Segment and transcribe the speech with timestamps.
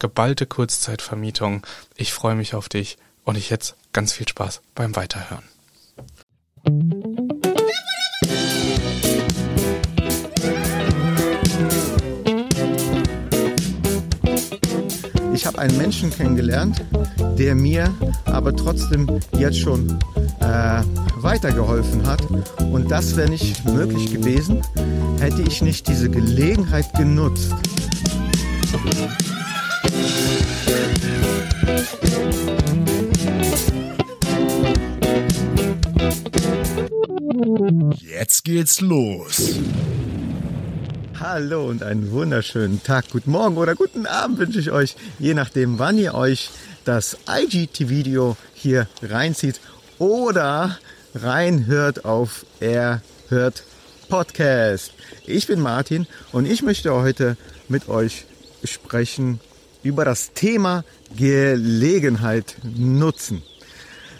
[0.00, 1.64] geballte Kurzzeitvermietung.
[1.94, 5.44] Ich freue mich auf dich und ich jetzt ganz viel Spaß beim Weiterhören.
[15.32, 16.84] Ich habe einen Menschen kennengelernt,
[17.38, 19.98] der mir aber trotzdem jetzt schon
[20.40, 20.82] äh,
[21.16, 22.22] weitergeholfen hat.
[22.60, 24.62] Und das wäre nicht möglich gewesen,
[25.18, 27.54] hätte ich nicht diese Gelegenheit genutzt.
[37.98, 39.58] Jetzt geht's los.
[41.18, 45.78] Hallo und einen wunderschönen Tag, guten Morgen oder guten Abend wünsche ich euch, je nachdem,
[45.78, 46.50] wann ihr euch
[46.84, 49.60] das IGT-Video hier reinzieht
[49.98, 50.78] oder
[51.14, 53.64] reinhört auf Er hört
[54.08, 54.92] Podcast.
[55.26, 57.36] Ich bin Martin und ich möchte heute
[57.68, 58.26] mit euch
[58.64, 59.40] sprechen
[59.82, 60.84] über das Thema
[61.16, 63.42] Gelegenheit nutzen.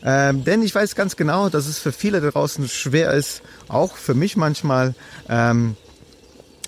[0.03, 3.97] Ähm, denn ich weiß ganz genau, dass es für viele da draußen schwer ist, auch
[3.97, 4.95] für mich manchmal,
[5.29, 5.77] ähm,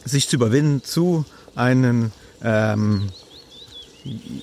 [0.04, 2.12] sich zu überwinden, zu einen
[2.42, 3.08] ähm,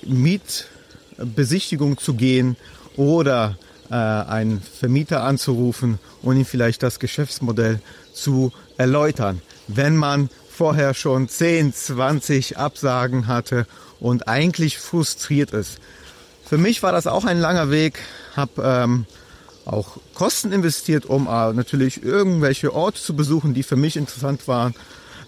[0.04, 2.56] Mietbesichtigung zu gehen
[2.96, 3.56] oder
[3.90, 7.80] äh, einen Vermieter anzurufen und ihm vielleicht das Geschäftsmodell
[8.12, 9.40] zu erläutern.
[9.68, 13.66] Wenn man vorher schon 10, 20 Absagen hatte
[14.00, 15.78] und eigentlich frustriert ist.
[16.44, 18.00] Für mich war das auch ein langer Weg,
[18.34, 19.06] habe ähm,
[19.64, 24.74] auch Kosten investiert, um äh, natürlich irgendwelche Orte zu besuchen, die für mich interessant waren.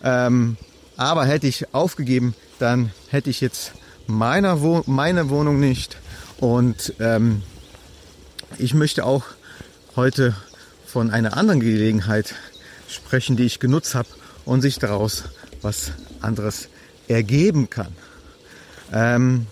[0.03, 0.57] Ähm,
[0.97, 3.73] aber hätte ich aufgegeben, dann hätte ich jetzt
[4.07, 5.97] meine, Wo meine Wohnung nicht.
[6.39, 7.43] Und ähm,
[8.59, 9.25] ich möchte auch
[9.95, 10.35] heute
[10.87, 12.35] von einer anderen Gelegenheit
[12.89, 14.09] sprechen, die ich genutzt habe
[14.45, 15.25] und sich daraus
[15.63, 16.69] was anderes
[17.09, 17.95] ergeben kann.
[18.93, 19.47] Ähm,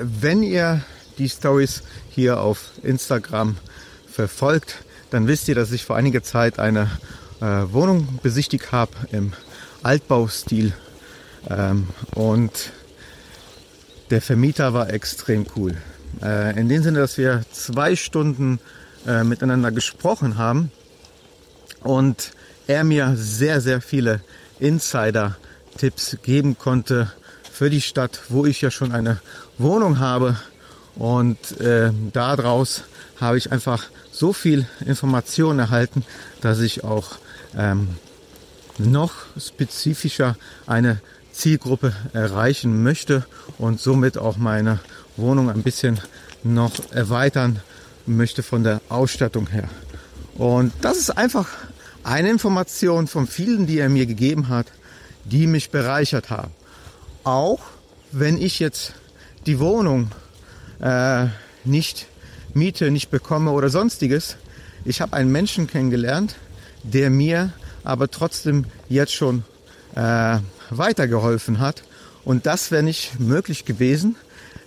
[0.00, 0.82] wenn ihr
[1.18, 3.56] die Stories hier auf Instagram
[4.10, 6.90] verfolgt, dann wisst ihr, dass ich vor einiger Zeit eine
[7.40, 9.32] äh, Wohnung besichtigt habe im
[9.82, 10.72] Altbaustil.
[11.48, 12.72] Ähm, und
[14.10, 15.76] der Vermieter war extrem cool.
[16.22, 18.58] Äh, in dem Sinne, dass wir zwei Stunden
[19.06, 20.70] äh, miteinander gesprochen haben
[21.82, 22.32] und
[22.66, 24.20] er mir sehr, sehr viele
[24.58, 27.12] Insider-Tipps geben konnte
[27.56, 29.18] für die Stadt, wo ich ja schon eine
[29.56, 30.36] Wohnung habe.
[30.94, 32.82] Und äh, daraus
[33.18, 36.04] habe ich einfach so viel Informationen erhalten,
[36.42, 37.16] dass ich auch
[37.56, 37.88] ähm,
[38.76, 40.36] noch spezifischer
[40.66, 41.00] eine
[41.32, 43.24] Zielgruppe erreichen möchte
[43.56, 44.80] und somit auch meine
[45.16, 45.98] Wohnung ein bisschen
[46.44, 47.60] noch erweitern
[48.04, 49.70] möchte von der Ausstattung her.
[50.34, 51.48] Und das ist einfach
[52.04, 54.66] eine Information von vielen, die er mir gegeben hat,
[55.24, 56.52] die mich bereichert haben.
[57.26, 57.58] Auch
[58.12, 58.92] wenn ich jetzt
[59.46, 60.12] die Wohnung
[60.80, 61.26] äh,
[61.64, 62.06] nicht
[62.54, 64.36] miete, nicht bekomme oder sonstiges.
[64.84, 66.36] Ich habe einen Menschen kennengelernt,
[66.84, 69.42] der mir aber trotzdem jetzt schon
[69.96, 70.38] äh,
[70.70, 71.82] weitergeholfen hat.
[72.24, 74.14] Und das wäre nicht möglich gewesen,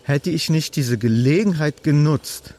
[0.03, 2.55] hätte ich nicht diese Gelegenheit genutzt.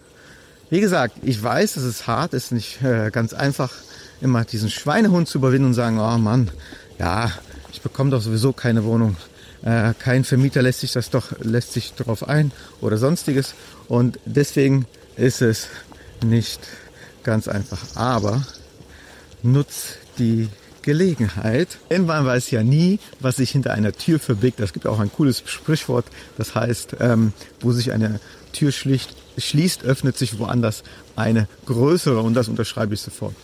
[0.71, 3.75] Wie gesagt, ich weiß, es ist hart, es ist nicht äh, ganz einfach,
[4.23, 6.51] immer diesen Schweinehund zu überwinden und sagen, oh Mann,
[6.99, 7.31] ja,
[7.71, 9.19] ich bekomme doch sowieso keine Wohnung.
[9.63, 13.55] Äh, kein Vermieter lässt sich das doch, lässt sich darauf ein oder sonstiges.
[13.89, 14.87] Und deswegen
[15.17, 15.69] ist es
[16.25, 16.61] nicht
[17.23, 17.97] ganz einfach.
[17.97, 18.47] Aber
[19.43, 20.49] nutz die
[20.83, 21.79] Gelegenheit.
[21.91, 24.61] Denn man weiß ja nie, was sich hinter einer Tür verbirgt.
[24.61, 26.07] Es gibt auch ein cooles Sprichwort,
[26.39, 28.21] das heißt, ähm, wo sich eine
[28.53, 30.83] Tür schlicht, schließt, öffnet sich woanders
[31.17, 33.35] eine größere und das unterschreibe ich sofort.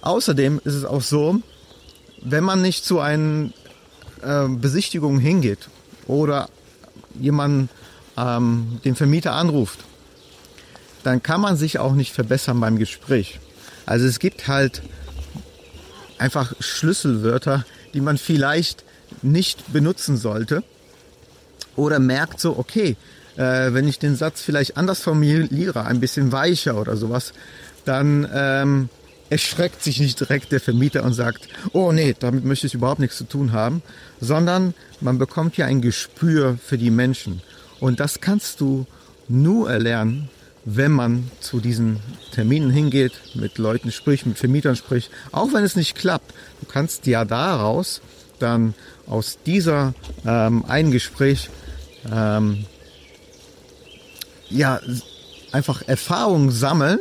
[0.00, 1.40] Außerdem ist es auch so,
[2.22, 3.52] wenn man nicht zu einem
[4.22, 5.68] äh, Besichtigung hingeht
[6.06, 6.48] oder
[7.18, 7.68] jemanden
[8.16, 9.80] ähm, den Vermieter anruft,
[11.02, 13.40] dann kann man sich auch nicht verbessern beim Gespräch.
[13.86, 14.82] Also es gibt halt
[16.18, 17.64] einfach Schlüsselwörter,
[17.94, 18.84] die man vielleicht
[19.22, 20.62] nicht benutzen sollte
[21.76, 22.96] oder merkt so, okay,
[23.36, 27.32] äh, wenn ich den Satz vielleicht anders formuliere, ein bisschen weicher oder sowas,
[27.84, 28.88] dann ähm,
[29.30, 33.16] erschreckt sich nicht direkt der Vermieter und sagt, oh nee, damit möchte ich überhaupt nichts
[33.16, 33.82] zu tun haben,
[34.20, 37.40] sondern man bekommt ja ein Gespür für die Menschen.
[37.78, 38.86] Und das kannst du
[39.28, 40.28] nur erlernen,
[40.64, 42.00] wenn man zu diesen
[42.32, 46.34] Terminen hingeht, mit Leuten spricht, mit Vermietern spricht, auch wenn es nicht klappt.
[46.60, 48.02] Du kannst ja daraus
[48.40, 48.74] dann
[49.06, 49.94] aus dieser
[50.26, 51.50] ähm, einen Gespräch
[52.10, 52.66] ähm,
[54.50, 54.80] ja
[55.52, 57.00] einfach Erfahrung sammeln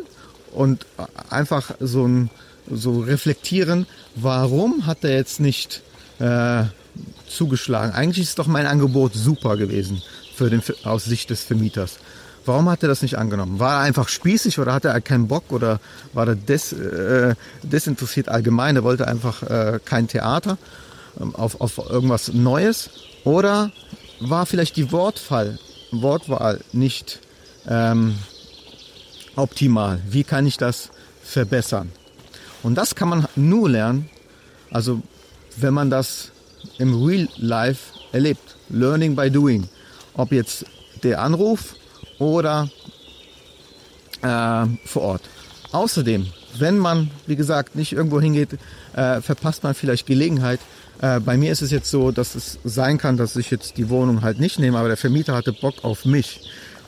[0.60, 0.86] und
[1.30, 2.30] einfach so ein
[2.70, 5.82] so reflektieren, warum hat er jetzt nicht
[6.20, 6.64] äh,
[7.30, 7.94] zugeschlagen?
[7.94, 10.04] Eigentlich ist doch mein Angebot super gewesen
[10.36, 12.00] für den, aus Sicht des Vermieters.
[12.46, 13.58] Warum hat er das nicht angenommen?
[13.60, 15.80] War er einfach spießig oder hatte er keinen Bock oder
[16.12, 18.76] war er des, äh, desinteressiert allgemein?
[18.76, 20.58] Er wollte einfach äh, kein Theater
[21.22, 22.90] ähm, auf, auf irgendwas Neues?
[23.24, 23.72] Oder
[24.20, 25.58] war vielleicht die Wortfall,
[25.92, 27.22] Wortwahl nicht
[27.66, 28.16] ähm,
[29.40, 30.00] optimal?
[30.10, 30.90] Wie kann ich das
[31.24, 31.92] verbessern?
[32.64, 34.10] Und das kann man nur lernen,
[34.72, 35.02] also
[35.58, 36.32] wenn man das
[36.78, 38.56] im Real Life erlebt.
[38.70, 39.68] Learning by doing.
[40.14, 40.66] Ob jetzt
[41.04, 41.76] der Anruf
[42.18, 42.70] oder
[44.22, 45.22] äh, vor Ort.
[45.72, 46.28] Außerdem,
[46.58, 48.58] wenn man, wie gesagt, nicht irgendwo hingeht,
[48.94, 50.60] äh, verpasst man vielleicht Gelegenheit.
[51.02, 53.90] Äh, bei mir ist es jetzt so, dass es sein kann, dass ich jetzt die
[53.90, 56.42] Wohnung halt nicht nehme, aber der Vermieter hatte Bock auf mich.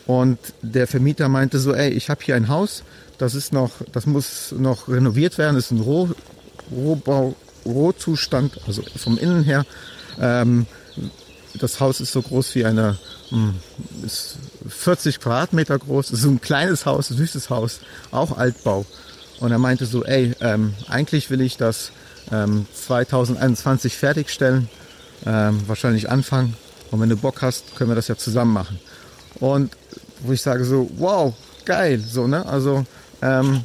[0.08, 2.84] Und der Vermieter meinte so, ey, ich habe hier ein Haus,
[3.18, 6.10] das ist noch, das muss noch renoviert werden, das ist ein Roh,
[6.72, 9.66] Rohbau, Rohzustand, also vom Innen her.
[10.20, 10.66] Ähm,
[11.54, 12.98] das Haus ist so groß wie eine,
[13.30, 13.56] hm,
[14.06, 14.38] ist
[14.68, 17.82] 40 Quadratmeter groß, ist so ein kleines Haus, süßes Haus,
[18.12, 18.86] auch Altbau.
[19.40, 21.92] Und er meinte so, ey, ähm, eigentlich will ich das
[22.32, 24.70] ähm, 2021 fertigstellen,
[25.26, 26.56] ähm, wahrscheinlich anfangen.
[26.92, 28.80] Und wenn du Bock hast, können wir das ja zusammen machen.
[29.40, 29.76] Und
[30.22, 31.34] wo ich sage so, wow,
[31.66, 32.46] geil, so, ne?
[32.46, 32.86] Also,
[33.22, 33.64] ähm,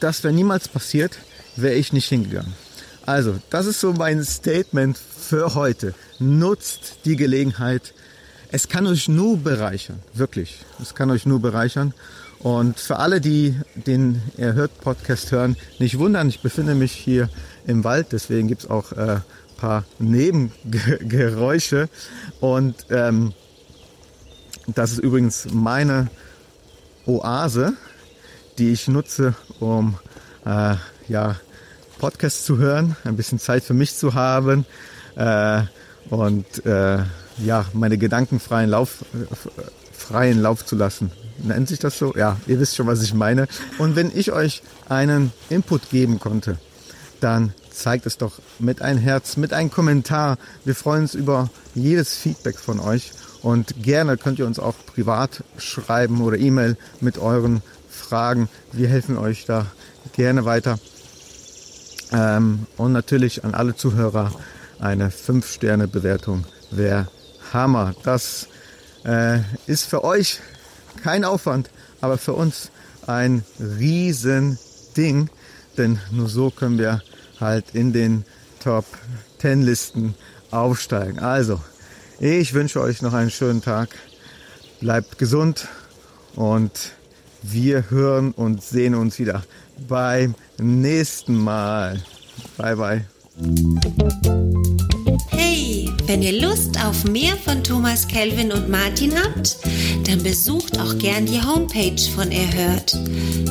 [0.00, 1.18] das wäre niemals passiert,
[1.56, 2.54] wäre ich nicht hingegangen.
[3.06, 5.94] Also, das ist so mein Statement für heute.
[6.18, 7.92] Nutzt die Gelegenheit.
[8.50, 10.58] Es kann euch nur bereichern, wirklich.
[10.80, 11.92] Es kann euch nur bereichern.
[12.38, 17.28] Und für alle, die den Erhört Podcast hören, nicht wundern, ich befinde mich hier
[17.66, 19.20] im Wald, deswegen gibt es auch äh,
[19.56, 21.88] paar Nebengeräusche.
[22.40, 23.32] Und ähm,
[24.66, 26.08] das ist übrigens meine
[27.06, 27.74] Oase,
[28.58, 29.98] die ich nutze, um
[30.46, 30.76] äh,
[31.08, 31.36] ja,
[31.98, 34.64] Podcast zu hören, ein bisschen Zeit für mich zu haben
[35.16, 35.62] äh,
[36.10, 36.98] und äh,
[37.38, 39.04] ja, meine Gedanken freien Lauf,
[39.92, 41.10] freien Lauf zu lassen.
[41.38, 42.14] Nennt sich das so?
[42.14, 43.48] Ja, ihr wisst schon, was ich meine.
[43.78, 46.58] Und wenn ich euch einen Input geben konnte,
[47.20, 50.38] dann zeigt es doch mit ein Herz, mit einem Kommentar.
[50.64, 53.10] Wir freuen uns über jedes Feedback von euch
[53.44, 58.48] und gerne könnt ihr uns auch privat schreiben oder E-Mail mit euren Fragen.
[58.72, 59.66] Wir helfen euch da
[60.14, 60.78] gerne weiter.
[62.10, 64.32] Ähm, und natürlich an alle Zuhörer
[64.78, 67.08] eine 5-Sterne-Bewertung wäre
[67.52, 67.94] Hammer.
[68.02, 68.48] Das
[69.04, 70.40] äh, ist für euch
[71.02, 71.68] kein Aufwand,
[72.00, 72.70] aber für uns
[73.06, 75.28] ein Riesending,
[75.76, 77.02] denn nur so können wir
[77.40, 78.24] halt in den
[78.62, 78.86] Top
[79.42, 80.14] 10 Listen
[80.50, 81.18] aufsteigen.
[81.18, 81.60] Also,
[82.20, 83.90] ich wünsche euch noch einen schönen Tag.
[84.80, 85.68] Bleibt gesund
[86.34, 86.92] und
[87.42, 89.42] wir hören und sehen uns wieder
[89.88, 92.02] beim nächsten Mal.
[92.56, 93.04] Bye bye.
[95.30, 99.58] Hey, wenn ihr Lust auf mehr von Thomas Kelvin und Martin habt,
[100.08, 102.98] dann besucht auch gern die Homepage von Erhört.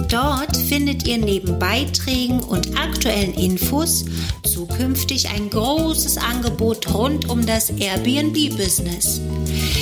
[0.10, 4.06] Dort findet ihr neben Beiträgen und aktuellen Infos
[4.44, 9.22] zukünftig ein großes Angebot rund um das Airbnb-Business.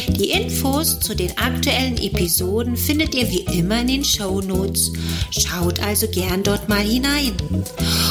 [0.07, 4.91] Die Infos zu den aktuellen Episoden findet ihr wie immer in den Show Notes.
[5.31, 7.33] Schaut also gern dort mal hinein.